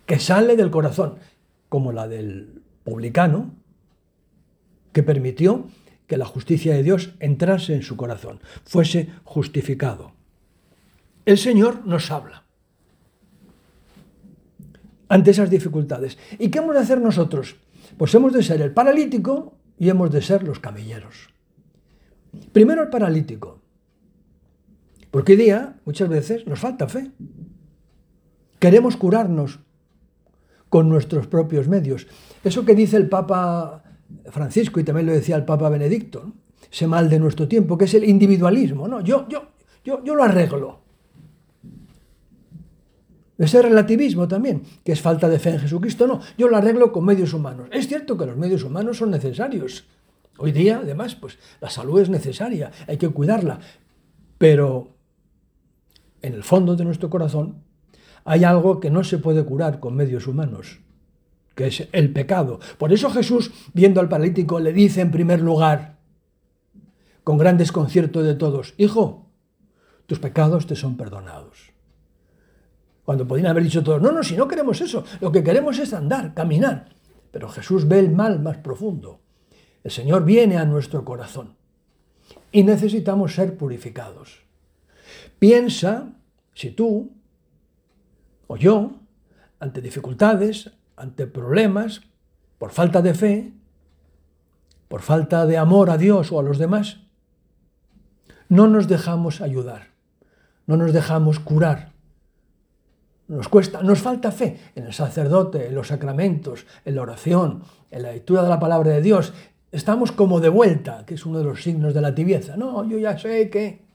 que 0.05 0.19
sale 0.19 0.57
del 0.57 0.69
corazón, 0.69 1.15
como 1.69 1.93
la 1.93 2.07
del 2.09 2.61
publicano, 2.83 3.51
que 4.91 5.01
permitió 5.01 5.65
que 6.05 6.17
la 6.17 6.25
justicia 6.25 6.73
de 6.73 6.83
Dios 6.83 7.11
entrase 7.19 7.73
en 7.73 7.83
su 7.83 7.95
corazón, 7.95 8.41
fuese 8.65 9.09
justificado. 9.23 10.11
El 11.25 11.37
Señor 11.37 11.85
nos 11.85 12.11
habla 12.11 12.43
ante 15.07 15.31
esas 15.31 15.49
dificultades. 15.49 16.17
¿Y 16.37 16.49
qué 16.49 16.59
hemos 16.59 16.75
de 16.75 16.81
hacer 16.81 16.99
nosotros? 16.99 17.55
Pues 17.97 18.13
hemos 18.15 18.33
de 18.33 18.43
ser 18.43 18.61
el 18.61 18.73
paralítico 18.73 19.57
y 19.77 19.89
hemos 19.89 20.11
de 20.11 20.21
ser 20.21 20.43
los 20.43 20.59
camilleros. 20.59 21.29
Primero 22.51 22.83
el 22.83 22.89
paralítico. 22.89 23.61
Porque 25.11 25.33
hoy 25.33 25.37
día, 25.39 25.79
muchas 25.85 26.09
veces, 26.09 26.45
nos 26.45 26.59
falta 26.59 26.87
fe. 26.87 27.11
Queremos 28.59 28.97
curarnos 28.97 29.59
con 30.69 30.87
nuestros 30.87 31.27
propios 31.27 31.67
medios. 31.67 32.07
Eso 32.43 32.63
que 32.65 32.75
dice 32.75 32.97
el 32.97 33.09
Papa 33.09 33.83
Francisco 34.25 34.79
y 34.79 34.83
también 34.83 35.07
lo 35.07 35.13
decía 35.13 35.35
el 35.35 35.45
Papa 35.45 35.69
Benedicto, 35.69 36.33
ese 36.71 36.87
mal 36.87 37.09
de 37.09 37.19
nuestro 37.19 37.47
tiempo, 37.47 37.77
que 37.77 37.85
es 37.85 37.93
el 37.95 38.03
individualismo. 38.03 38.87
No, 38.87 39.01
yo, 39.01 39.27
yo, 39.27 39.47
yo, 39.83 40.03
yo 40.03 40.15
lo 40.15 40.23
arreglo. 40.23 40.81
Ese 43.39 43.61
relativismo 43.61 44.27
también, 44.27 44.63
que 44.83 44.91
es 44.91 45.01
falta 45.01 45.29
de 45.29 45.39
fe 45.39 45.51
en 45.51 45.59
Jesucristo, 45.59 46.05
no, 46.05 46.19
yo 46.37 46.49
lo 46.49 46.57
arreglo 46.57 46.91
con 46.91 47.05
medios 47.05 47.33
humanos. 47.33 47.69
Es 47.71 47.87
cierto 47.87 48.17
que 48.17 48.25
los 48.25 48.35
medios 48.35 48.63
humanos 48.63 48.97
son 48.97 49.11
necesarios. 49.11 49.85
Hoy 50.37 50.51
día, 50.51 50.81
además, 50.83 51.15
pues 51.15 51.39
la 51.61 51.69
salud 51.69 52.01
es 52.01 52.09
necesaria, 52.09 52.71
hay 52.85 52.97
que 52.97 53.07
cuidarla. 53.07 53.59
Pero 54.37 54.89
en 56.21 56.33
el 56.33 56.43
fondo 56.43 56.75
de 56.75 56.83
nuestro 56.83 57.09
corazón 57.09 57.63
hay 58.25 58.43
algo 58.43 58.81
que 58.81 58.89
no 58.89 59.05
se 59.05 59.19
puede 59.19 59.45
curar 59.45 59.79
con 59.79 59.95
medios 59.95 60.27
humanos, 60.27 60.81
que 61.55 61.67
es 61.67 61.87
el 61.93 62.11
pecado. 62.11 62.59
Por 62.77 62.91
eso 62.91 63.09
Jesús, 63.09 63.51
viendo 63.73 64.01
al 64.01 64.09
paralítico, 64.09 64.59
le 64.59 64.73
dice 64.73 64.99
en 64.99 65.11
primer 65.11 65.39
lugar, 65.39 65.97
con 67.23 67.37
gran 67.37 67.57
desconcierto 67.57 68.21
de 68.21 68.35
todos, 68.35 68.73
Hijo, 68.77 69.27
tus 70.07 70.19
pecados 70.19 70.67
te 70.67 70.75
son 70.75 70.97
perdonados. 70.97 71.78
Cuando 73.09 73.27
podían 73.27 73.47
haber 73.47 73.63
dicho 73.63 73.81
todos, 73.83 73.99
no, 73.99 74.11
no, 74.11 74.23
si 74.23 74.37
no 74.37 74.47
queremos 74.47 74.79
eso, 74.81 75.03
lo 75.19 75.31
que 75.31 75.43
queremos 75.43 75.79
es 75.79 75.95
andar, 75.95 76.35
caminar. 76.35 76.89
Pero 77.31 77.49
Jesús 77.49 77.87
ve 77.87 77.97
el 77.97 78.11
mal 78.11 78.39
más 78.39 78.57
profundo. 78.57 79.19
El 79.83 79.89
Señor 79.89 80.25
viene 80.25 80.57
a 80.57 80.65
nuestro 80.65 81.03
corazón 81.03 81.55
y 82.51 82.61
necesitamos 82.61 83.33
ser 83.33 83.57
purificados. 83.57 84.43
Piensa 85.39 86.09
si 86.53 86.69
tú 86.69 87.11
o 88.45 88.57
yo, 88.57 88.91
ante 89.59 89.81
dificultades, 89.81 90.69
ante 90.95 91.25
problemas, 91.25 92.01
por 92.59 92.69
falta 92.69 93.01
de 93.01 93.15
fe, 93.15 93.53
por 94.87 95.01
falta 95.01 95.47
de 95.47 95.57
amor 95.57 95.89
a 95.89 95.97
Dios 95.97 96.31
o 96.31 96.39
a 96.39 96.43
los 96.43 96.59
demás, 96.59 96.99
no 98.49 98.67
nos 98.67 98.87
dejamos 98.87 99.41
ayudar, 99.41 99.87
no 100.67 100.77
nos 100.77 100.93
dejamos 100.93 101.39
curar. 101.39 101.97
Nos 103.29 103.47
cuesta, 103.47 103.83
nos 103.83 103.99
falta 103.99 104.31
fe 104.31 104.57
en 104.73 104.87
el 104.87 104.93
sacerdote, 104.93 105.67
en 105.67 105.75
los 105.75 105.89
sacramentos, 105.89 106.65
en 106.83 106.95
la 106.95 107.03
oración, 107.03 107.61
en 107.91 108.01
la 108.01 108.11
lectura 108.11 108.41
de 108.41 108.49
la 108.49 108.59
palabra 108.59 108.91
de 108.91 109.03
Dios. 109.03 109.33
Estamos 109.71 110.11
como 110.11 110.39
de 110.39 110.49
vuelta, 110.49 111.05
que 111.05 111.13
es 111.13 111.27
uno 111.27 111.37
de 111.37 111.43
los 111.43 111.61
signos 111.61 111.93
de 111.93 112.01
la 112.01 112.15
tibieza. 112.15 112.57
No, 112.57 112.83
yo 112.89 112.97
ya 112.97 113.19
sé 113.19 113.51
que... 113.51 113.85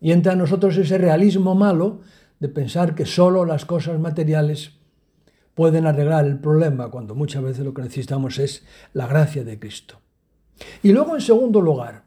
Y 0.00 0.10
entra 0.10 0.32
a 0.32 0.36
nosotros 0.36 0.76
ese 0.76 0.98
realismo 0.98 1.54
malo 1.54 2.00
de 2.40 2.48
pensar 2.48 2.96
que 2.96 3.06
solo 3.06 3.44
las 3.44 3.64
cosas 3.64 4.00
materiales 4.00 4.72
pueden 5.54 5.86
arreglar 5.86 6.26
el 6.26 6.40
problema, 6.40 6.90
cuando 6.90 7.14
muchas 7.14 7.42
veces 7.42 7.64
lo 7.64 7.72
que 7.72 7.82
necesitamos 7.82 8.40
es 8.40 8.66
la 8.92 9.06
gracia 9.06 9.44
de 9.44 9.60
Cristo. 9.60 10.00
Y 10.82 10.90
luego, 10.90 11.14
en 11.14 11.20
segundo 11.20 11.60
lugar, 11.60 12.02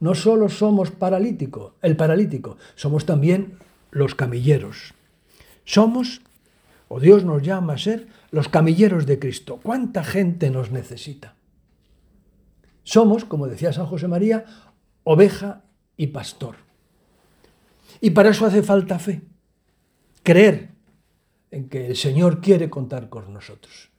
no 0.00 0.14
solo 0.14 0.48
somos 0.48 0.90
paralítico, 0.92 1.76
el 1.82 1.94
paralítico, 1.94 2.56
somos 2.74 3.04
también 3.04 3.58
los 3.90 4.14
camilleros. 4.14 4.94
Somos, 5.64 6.22
o 6.88 7.00
Dios 7.00 7.24
nos 7.24 7.42
llama 7.42 7.74
a 7.74 7.78
ser, 7.78 8.08
los 8.30 8.48
camilleros 8.48 9.06
de 9.06 9.18
Cristo. 9.18 9.60
¿Cuánta 9.62 10.04
gente 10.04 10.50
nos 10.50 10.70
necesita? 10.70 11.34
Somos, 12.84 13.24
como 13.24 13.48
decía 13.48 13.72
San 13.72 13.86
José 13.86 14.08
María, 14.08 14.44
oveja 15.04 15.62
y 15.96 16.08
pastor. 16.08 16.56
Y 18.00 18.10
para 18.10 18.30
eso 18.30 18.46
hace 18.46 18.62
falta 18.62 18.98
fe. 18.98 19.22
Creer 20.22 20.70
en 21.50 21.68
que 21.68 21.86
el 21.86 21.96
Señor 21.96 22.40
quiere 22.40 22.70
contar 22.70 23.08
con 23.08 23.32
nosotros. 23.32 23.90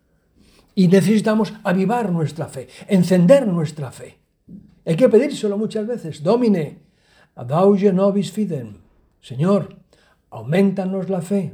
Y 0.76 0.88
necesitamos 0.88 1.54
avivar 1.64 2.12
nuestra 2.12 2.48
fe, 2.48 2.70
encender 2.88 3.48
nuestra 3.48 3.92
fe. 3.92 4.18
Hay 4.86 4.96
que 4.96 5.10
pedírselo 5.10 5.58
muchas 5.58 5.86
veces. 5.86 6.24
Domine, 6.24 6.80
adauge 7.36 7.92
nobis 7.92 8.32
fidem. 8.32 8.78
Señor, 9.22 9.76
aumentanos 10.32 11.10
la 11.10 11.22
fe. 11.22 11.54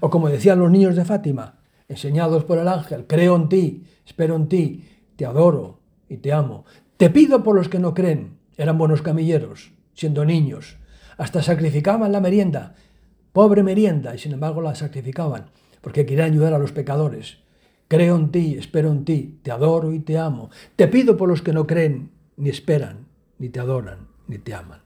O 0.00 0.10
como 0.10 0.28
decían 0.28 0.58
los 0.58 0.70
niños 0.70 0.96
de 0.96 1.04
Fátima, 1.04 1.60
enseñados 1.88 2.44
por 2.44 2.58
el 2.58 2.68
ángel, 2.68 3.06
creo 3.06 3.36
en 3.36 3.48
ti, 3.48 3.84
espero 4.06 4.36
en 4.36 4.48
ti, 4.48 4.84
te 5.16 5.26
adoro 5.26 5.78
y 6.08 6.18
te 6.18 6.32
amo. 6.32 6.64
Te 6.96 7.10
pido 7.10 7.42
por 7.42 7.56
los 7.56 7.68
que 7.68 7.78
no 7.78 7.94
creen. 7.94 8.38
Eran 8.56 8.78
buenos 8.78 9.02
camilleros, 9.02 9.72
siendo 9.94 10.24
niños. 10.24 10.76
Hasta 11.16 11.42
sacrificaban 11.42 12.12
la 12.12 12.20
merienda. 12.20 12.74
Pobre 13.32 13.62
merienda, 13.62 14.14
y 14.14 14.18
sin 14.18 14.32
embargo 14.32 14.62
la 14.62 14.76
sacrificaban, 14.76 15.46
porque 15.80 16.06
querían 16.06 16.30
ayudar 16.30 16.54
a 16.54 16.58
los 16.58 16.70
pecadores. 16.70 17.38
Creo 17.88 18.16
en 18.16 18.30
ti, 18.30 18.56
espero 18.56 18.90
en 18.92 19.04
ti, 19.04 19.40
te 19.42 19.50
adoro 19.50 19.92
y 19.92 19.98
te 19.98 20.18
amo. 20.18 20.50
Te 20.76 20.86
pido 20.86 21.16
por 21.16 21.28
los 21.28 21.42
que 21.42 21.52
no 21.52 21.66
creen, 21.66 22.10
ni 22.36 22.48
esperan, 22.48 23.06
ni 23.38 23.48
te 23.48 23.60
adoran, 23.60 24.06
ni 24.28 24.38
te 24.38 24.54
aman. 24.54 24.83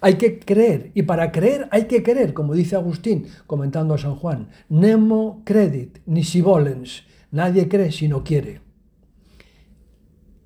Hay 0.00 0.14
que 0.14 0.38
creer, 0.38 0.90
y 0.94 1.02
para 1.02 1.32
creer 1.32 1.68
hay 1.70 1.86
que 1.86 2.02
querer, 2.02 2.34
como 2.34 2.54
dice 2.54 2.76
Agustín 2.76 3.26
comentando 3.46 3.94
a 3.94 3.98
San 3.98 4.16
Juan. 4.16 4.48
Nemo 4.68 5.42
credit, 5.44 5.98
ni 6.06 6.22
si 6.22 6.42
volens. 6.42 7.04
Nadie 7.30 7.68
cree 7.68 7.90
si 7.92 8.08
no 8.08 8.22
quiere. 8.22 8.60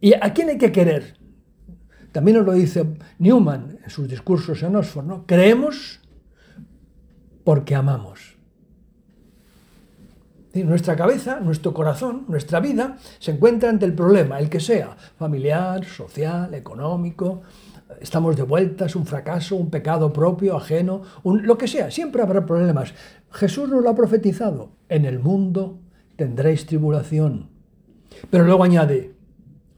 ¿Y 0.01 0.15
a 0.15 0.33
quién 0.33 0.49
hay 0.49 0.59
que 0.59 0.73
querer? 0.73 1.19
También 2.13 2.39
nos 2.39 2.47
lo 2.47 2.53
dice 2.53 2.87
Newman 3.19 3.79
en 3.85 3.91
sus 3.91 4.09
discursos 4.09 4.63
en 4.63 4.77
Oxford, 4.77 5.05
¿no? 5.05 5.27
Creemos 5.27 6.01
porque 7.45 7.75
amamos. 7.75 8.37
nuestra 10.55 10.97
cabeza, 10.97 11.39
nuestro 11.39 11.73
corazón, 11.73 12.25
nuestra 12.27 12.59
vida 12.59 12.97
se 13.21 13.31
encuentra 13.31 13.71
ante 13.71 13.87
el 13.87 13.95
problema, 13.95 14.41
el 14.41 14.49
que 14.49 14.59
sea, 14.59 14.97
familiar, 15.17 15.85
social, 15.85 16.53
económico, 16.55 17.43
estamos 18.01 18.37
de 18.37 18.43
vuelta, 18.43 18.87
es 18.87 18.97
un 18.97 19.07
fracaso, 19.07 19.57
un 19.57 19.71
pecado 19.71 20.13
propio, 20.13 20.57
ajeno, 20.57 21.03
lo 21.25 21.59
que 21.59 21.69
sea, 21.69 21.91
siempre 21.91 22.23
habrá 22.23 22.47
problemas. 22.47 22.95
Jesús 23.31 23.69
nos 23.69 23.83
lo 23.83 23.91
ha 23.91 23.95
profetizado, 23.95 24.73
en 24.89 25.05
el 25.05 25.19
mundo 25.19 25.81
tendréis 26.17 26.67
tribulación. 26.67 27.51
Pero 28.31 28.45
luego 28.45 28.65
añade, 28.65 29.15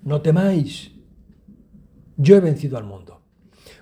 no 0.02 0.20
temáis, 0.20 0.92
yo 2.16 2.36
he 2.36 2.40
vencido 2.40 2.78
al 2.78 2.84
mundo. 2.84 3.22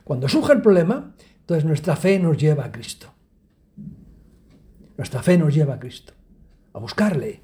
Cuando 0.05 0.29
surge 0.29 0.53
el 0.53 0.63
problema, 0.63 1.15
entonces 1.41 1.65
nuestra 1.65 1.97
fe 1.97 2.19
nos 2.19 2.37
lleva 2.37 2.65
a 2.65 2.73
Cristo. 2.73 3.09
Nuestra 4.97 5.23
fe 5.23 5.39
nos 5.39 5.55
lleva 5.55 5.75
a 5.75 5.81
Cristo, 5.81 6.13
a 6.75 6.79
buscarle, 6.79 7.43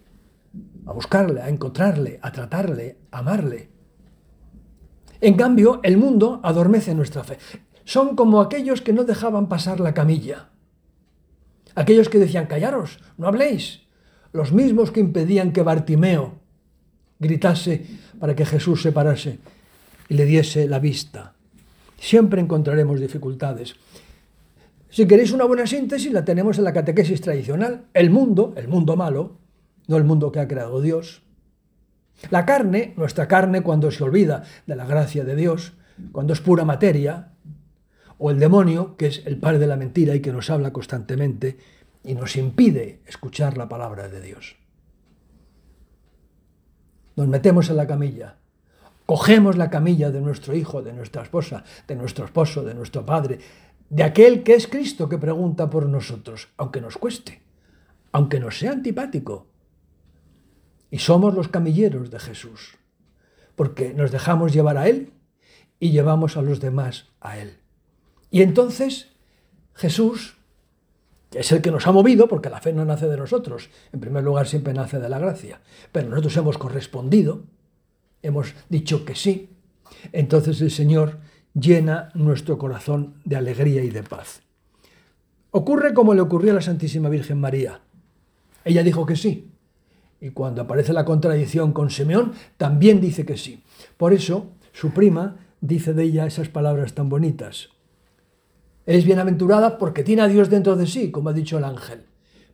a 0.85 0.93
buscarle, 0.93 1.41
a 1.41 1.49
encontrarle, 1.49 2.19
a 2.23 2.31
tratarle, 2.31 2.99
a 3.11 3.19
amarle. 3.19 3.71
En 5.27 5.35
cambio, 5.35 5.81
el 5.83 5.97
mundo 5.97 6.39
adormece 6.45 6.95
nuestra 6.95 7.25
fe. 7.25 7.39
Son 7.85 8.15
como 8.15 8.41
aquellos 8.41 8.81
que 8.81 8.93
no 8.93 9.03
dejaban 9.03 9.49
pasar 9.49 9.81
la 9.81 9.93
camilla. 9.93 10.51
Aquellos 11.75 12.09
que 12.09 12.21
decían, 12.21 12.47
callaros, 12.47 13.01
no 13.19 13.27
habléis. 13.27 13.81
Los 14.33 14.53
mismos 14.53 14.93
que 14.93 15.01
impedían 15.01 15.51
que 15.53 15.63
Bartimeo 15.63 16.35
gritase 17.19 17.85
para 18.21 18.37
que 18.37 18.47
Jesús 18.47 18.83
se 18.83 18.93
parase 18.93 19.41
y 20.09 20.15
le 20.15 20.27
diese 20.27 20.69
la 20.69 20.79
vista. 20.79 21.35
Siempre 21.99 22.41
encontraremos 22.41 23.01
dificultades. 23.01 23.75
Si 24.91 25.09
queréis 25.09 25.33
una 25.33 25.45
buena 25.45 25.67
síntesis, 25.67 26.13
la 26.13 26.25
tenemos 26.25 26.59
en 26.59 26.63
la 26.63 26.73
catequesis 26.73 27.21
tradicional. 27.21 27.87
El 27.95 28.11
mundo, 28.11 28.55
el 28.57 28.69
mundo 28.69 28.95
malo, 28.95 29.39
no 29.89 29.97
el 29.97 30.05
mundo 30.05 30.31
que 30.31 30.39
ha 30.39 30.47
creado 30.47 30.81
Dios. 30.81 31.26
La 32.31 32.47
carne, 32.47 32.95
nuestra 32.97 33.29
carne 33.29 33.63
cuando 33.63 33.91
se 33.91 34.03
olvida 34.05 34.45
de 34.67 34.77
la 34.77 34.87
gracia 34.87 35.25
de 35.25 35.37
Dios, 35.37 35.75
cuando 36.13 36.33
es 36.33 36.41
pura 36.41 36.65
materia, 36.65 37.33
o 38.19 38.31
el 38.31 38.39
demonio, 38.39 38.97
que 38.97 39.07
es 39.07 39.23
el 39.27 39.39
padre 39.39 39.59
de 39.59 39.67
la 39.67 39.77
mentira 39.77 40.15
y 40.15 40.21
que 40.21 40.33
nos 40.33 40.49
habla 40.51 40.73
constantemente 40.73 41.59
y 42.03 42.15
nos 42.15 42.37
impide 42.37 43.01
escuchar 43.07 43.59
la 43.59 43.69
palabra 43.69 44.09
de 44.09 44.21
Dios. 44.21 44.57
Nos 47.17 47.29
metemos 47.29 47.69
en 47.69 47.77
la 47.77 47.87
camilla, 47.87 48.37
Cogemos 49.07 49.57
la 49.57 49.71
camilla 49.71 50.11
de 50.11 50.21
nuestro 50.21 50.57
hijo, 50.57 50.83
de 50.83 50.93
nuestra 50.93 51.23
esposa, 51.23 51.63
de 51.87 51.95
nuestro 51.95 52.25
esposo, 52.25 52.65
de 52.65 52.75
nuestro 52.75 53.07
padre, 53.07 53.39
de 53.89 54.03
aquel 54.03 54.43
que 54.43 54.55
es 54.55 54.67
Cristo 54.67 55.09
que 55.09 55.17
pregunta 55.17 55.71
por 55.71 55.87
nosotros, 55.87 56.49
aunque 56.57 56.81
nos 56.81 56.99
cueste, 56.99 57.41
aunque 58.11 58.41
nos 58.41 58.59
sea 58.59 58.73
antipático. 58.73 59.47
Y 60.91 60.99
somos 60.99 61.35
los 61.35 61.49
camilleros 61.49 62.11
de 62.11 62.19
Jesús, 62.19 62.77
porque 63.55 63.93
nos 63.93 64.11
dejamos 64.11 64.53
llevar 64.53 64.77
a 64.77 64.89
Él 64.89 65.13
y 65.81 65.91
llevamos 65.91 66.37
a 66.37 66.43
los 66.43 66.61
demás 66.61 67.07
a 67.21 67.39
Él. 67.39 67.59
Y 68.31 68.43
entonces 68.43 69.17
Jesús, 69.77 70.37
es 71.33 71.53
el 71.53 71.61
que 71.61 71.71
nos 71.71 71.87
ha 71.87 71.93
movido, 71.93 72.29
porque 72.29 72.51
la 72.51 72.61
fe 72.61 72.73
no 72.73 72.85
nace 72.85 73.07
de 73.09 73.17
nosotros, 73.17 73.69
en 73.93 74.01
primer 74.01 74.25
lugar 74.25 74.47
siempre 74.47 74.73
nace 74.73 74.99
de 74.99 75.09
la 75.09 75.19
gracia, 75.19 75.61
pero 75.93 76.09
nosotros 76.09 76.37
hemos 76.39 76.59
correspondido, 76.59 77.45
hemos 78.23 78.55
dicho 78.69 79.05
que 79.05 79.15
sí, 79.15 79.51
entonces 80.13 80.61
el 80.63 80.71
Señor 80.71 81.19
llena 81.53 82.11
nuestro 82.15 82.59
corazón 82.59 83.21
de 83.25 83.37
alegría 83.37 83.85
y 83.85 83.91
de 83.91 84.03
paz. 84.03 84.43
Ocurre 85.51 85.95
como 85.95 86.15
le 86.15 86.21
ocurrió 86.21 86.53
a 86.53 86.57
la 86.57 86.61
Santísima 86.61 87.09
Virgen 87.09 87.41
María. 87.41 87.81
Ella 88.65 88.83
dijo 88.83 89.07
que 89.07 89.17
sí. 89.17 89.53
Y 90.21 90.31
cuando 90.31 90.63
aparece 90.63 90.93
la 90.93 91.05
contradicción 91.05 91.73
con 91.73 91.91
Simeón, 91.91 92.33
también 92.57 93.01
dice 93.01 93.27
que 93.27 93.37
sí. 93.37 93.63
Por 93.97 94.13
eso, 94.13 94.47
su 94.73 94.91
prima 94.91 95.37
dice 95.61 95.93
de 95.93 96.05
ella 96.05 96.27
esas 96.27 96.49
palabras 96.49 96.95
tan 96.95 97.09
bonitas. 97.09 97.69
Es 98.87 99.05
bienaventurada 99.05 99.79
porque 99.79 100.05
tiene 100.05 100.23
a 100.23 100.29
Dios 100.29 100.49
dentro 100.49 100.77
de 100.77 100.87
sí, 100.87 101.11
como 101.11 101.31
ha 101.31 101.33
dicho 101.33 101.59
el 101.59 101.65
ángel, 101.65 102.05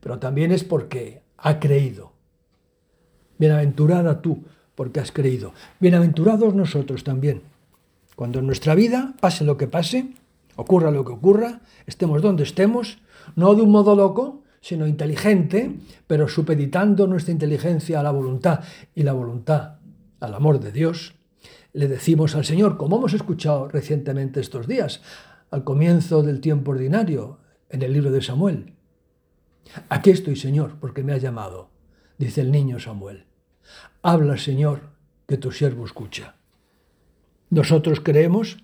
pero 0.00 0.18
también 0.18 0.50
es 0.50 0.64
porque 0.64 1.22
ha 1.36 1.60
creído. 1.60 2.12
Bienaventurada 3.38 4.22
tú, 4.22 4.44
porque 4.74 5.00
has 5.00 5.12
creído. 5.12 5.52
Bienaventurados 5.80 6.54
nosotros 6.54 7.04
también. 7.04 7.42
Cuando 8.16 8.38
en 8.38 8.46
nuestra 8.46 8.74
vida 8.74 9.14
pase 9.20 9.44
lo 9.44 9.56
que 9.56 9.68
pase, 9.68 10.14
ocurra 10.56 10.90
lo 10.90 11.04
que 11.04 11.12
ocurra, 11.12 11.60
estemos 11.86 12.22
donde 12.22 12.44
estemos, 12.44 12.98
no 13.36 13.54
de 13.54 13.62
un 13.62 13.70
modo 13.70 13.94
loco, 13.94 14.41
sino 14.62 14.86
inteligente, 14.86 15.74
pero 16.06 16.28
supeditando 16.28 17.06
nuestra 17.06 17.32
inteligencia 17.32 18.00
a 18.00 18.02
la 18.02 18.12
voluntad 18.12 18.60
y 18.94 19.02
la 19.02 19.12
voluntad 19.12 19.74
al 20.20 20.34
amor 20.34 20.60
de 20.60 20.70
Dios, 20.72 21.14
le 21.72 21.88
decimos 21.88 22.36
al 22.36 22.44
Señor, 22.44 22.76
como 22.76 22.96
hemos 22.96 23.12
escuchado 23.12 23.68
recientemente 23.68 24.40
estos 24.40 24.68
días, 24.68 25.02
al 25.50 25.64
comienzo 25.64 26.22
del 26.22 26.40
tiempo 26.40 26.70
ordinario, 26.70 27.40
en 27.68 27.82
el 27.82 27.92
libro 27.92 28.12
de 28.12 28.22
Samuel. 28.22 28.74
Aquí 29.88 30.10
estoy, 30.10 30.36
Señor, 30.36 30.76
porque 30.78 31.02
me 31.02 31.12
has 31.12 31.22
llamado, 31.22 31.70
dice 32.18 32.42
el 32.42 32.52
niño 32.52 32.78
Samuel. 32.78 33.24
Habla, 34.02 34.36
Señor, 34.36 34.90
que 35.26 35.38
tu 35.38 35.50
siervo 35.50 35.84
escucha. 35.84 36.36
Nosotros 37.50 38.00
creemos 38.00 38.58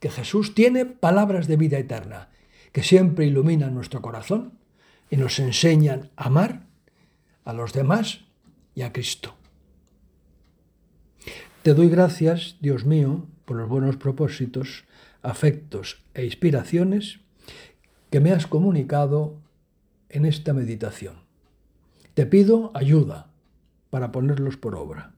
que 0.00 0.10
Jesús 0.10 0.54
tiene 0.54 0.84
palabras 0.84 1.46
de 1.46 1.56
vida 1.56 1.78
eterna, 1.78 2.30
que 2.72 2.82
siempre 2.82 3.26
iluminan 3.26 3.74
nuestro 3.74 4.02
corazón 4.02 4.63
y 5.14 5.16
nos 5.16 5.38
enseñan 5.38 6.10
a 6.16 6.24
amar 6.24 6.66
a 7.44 7.52
los 7.52 7.72
demás 7.72 8.22
y 8.74 8.82
a 8.82 8.92
Cristo. 8.92 9.36
Te 11.62 11.72
doy 11.72 11.88
gracias, 11.88 12.56
Dios 12.60 12.84
mío, 12.84 13.24
por 13.44 13.56
los 13.56 13.68
buenos 13.68 13.96
propósitos, 13.96 14.82
afectos 15.22 16.02
e 16.14 16.24
inspiraciones 16.24 17.20
que 18.10 18.18
me 18.18 18.32
has 18.32 18.48
comunicado 18.48 19.36
en 20.08 20.24
esta 20.24 20.52
meditación. 20.52 21.14
Te 22.14 22.26
pido 22.26 22.72
ayuda 22.74 23.30
para 23.90 24.10
ponerlos 24.10 24.56
por 24.56 24.74
obra. 24.74 25.14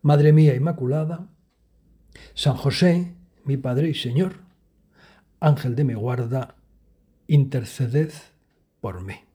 Madre 0.00 0.32
mía 0.32 0.54
Inmaculada, 0.54 1.28
San 2.32 2.56
José, 2.56 3.12
mi 3.44 3.58
Padre 3.58 3.90
y 3.90 3.94
Señor, 3.94 4.36
Ángel 5.40 5.76
de 5.76 5.84
mi 5.84 5.92
guarda, 5.92 6.54
interceded 7.26 8.12
por 8.80 9.00
mí. 9.02 9.29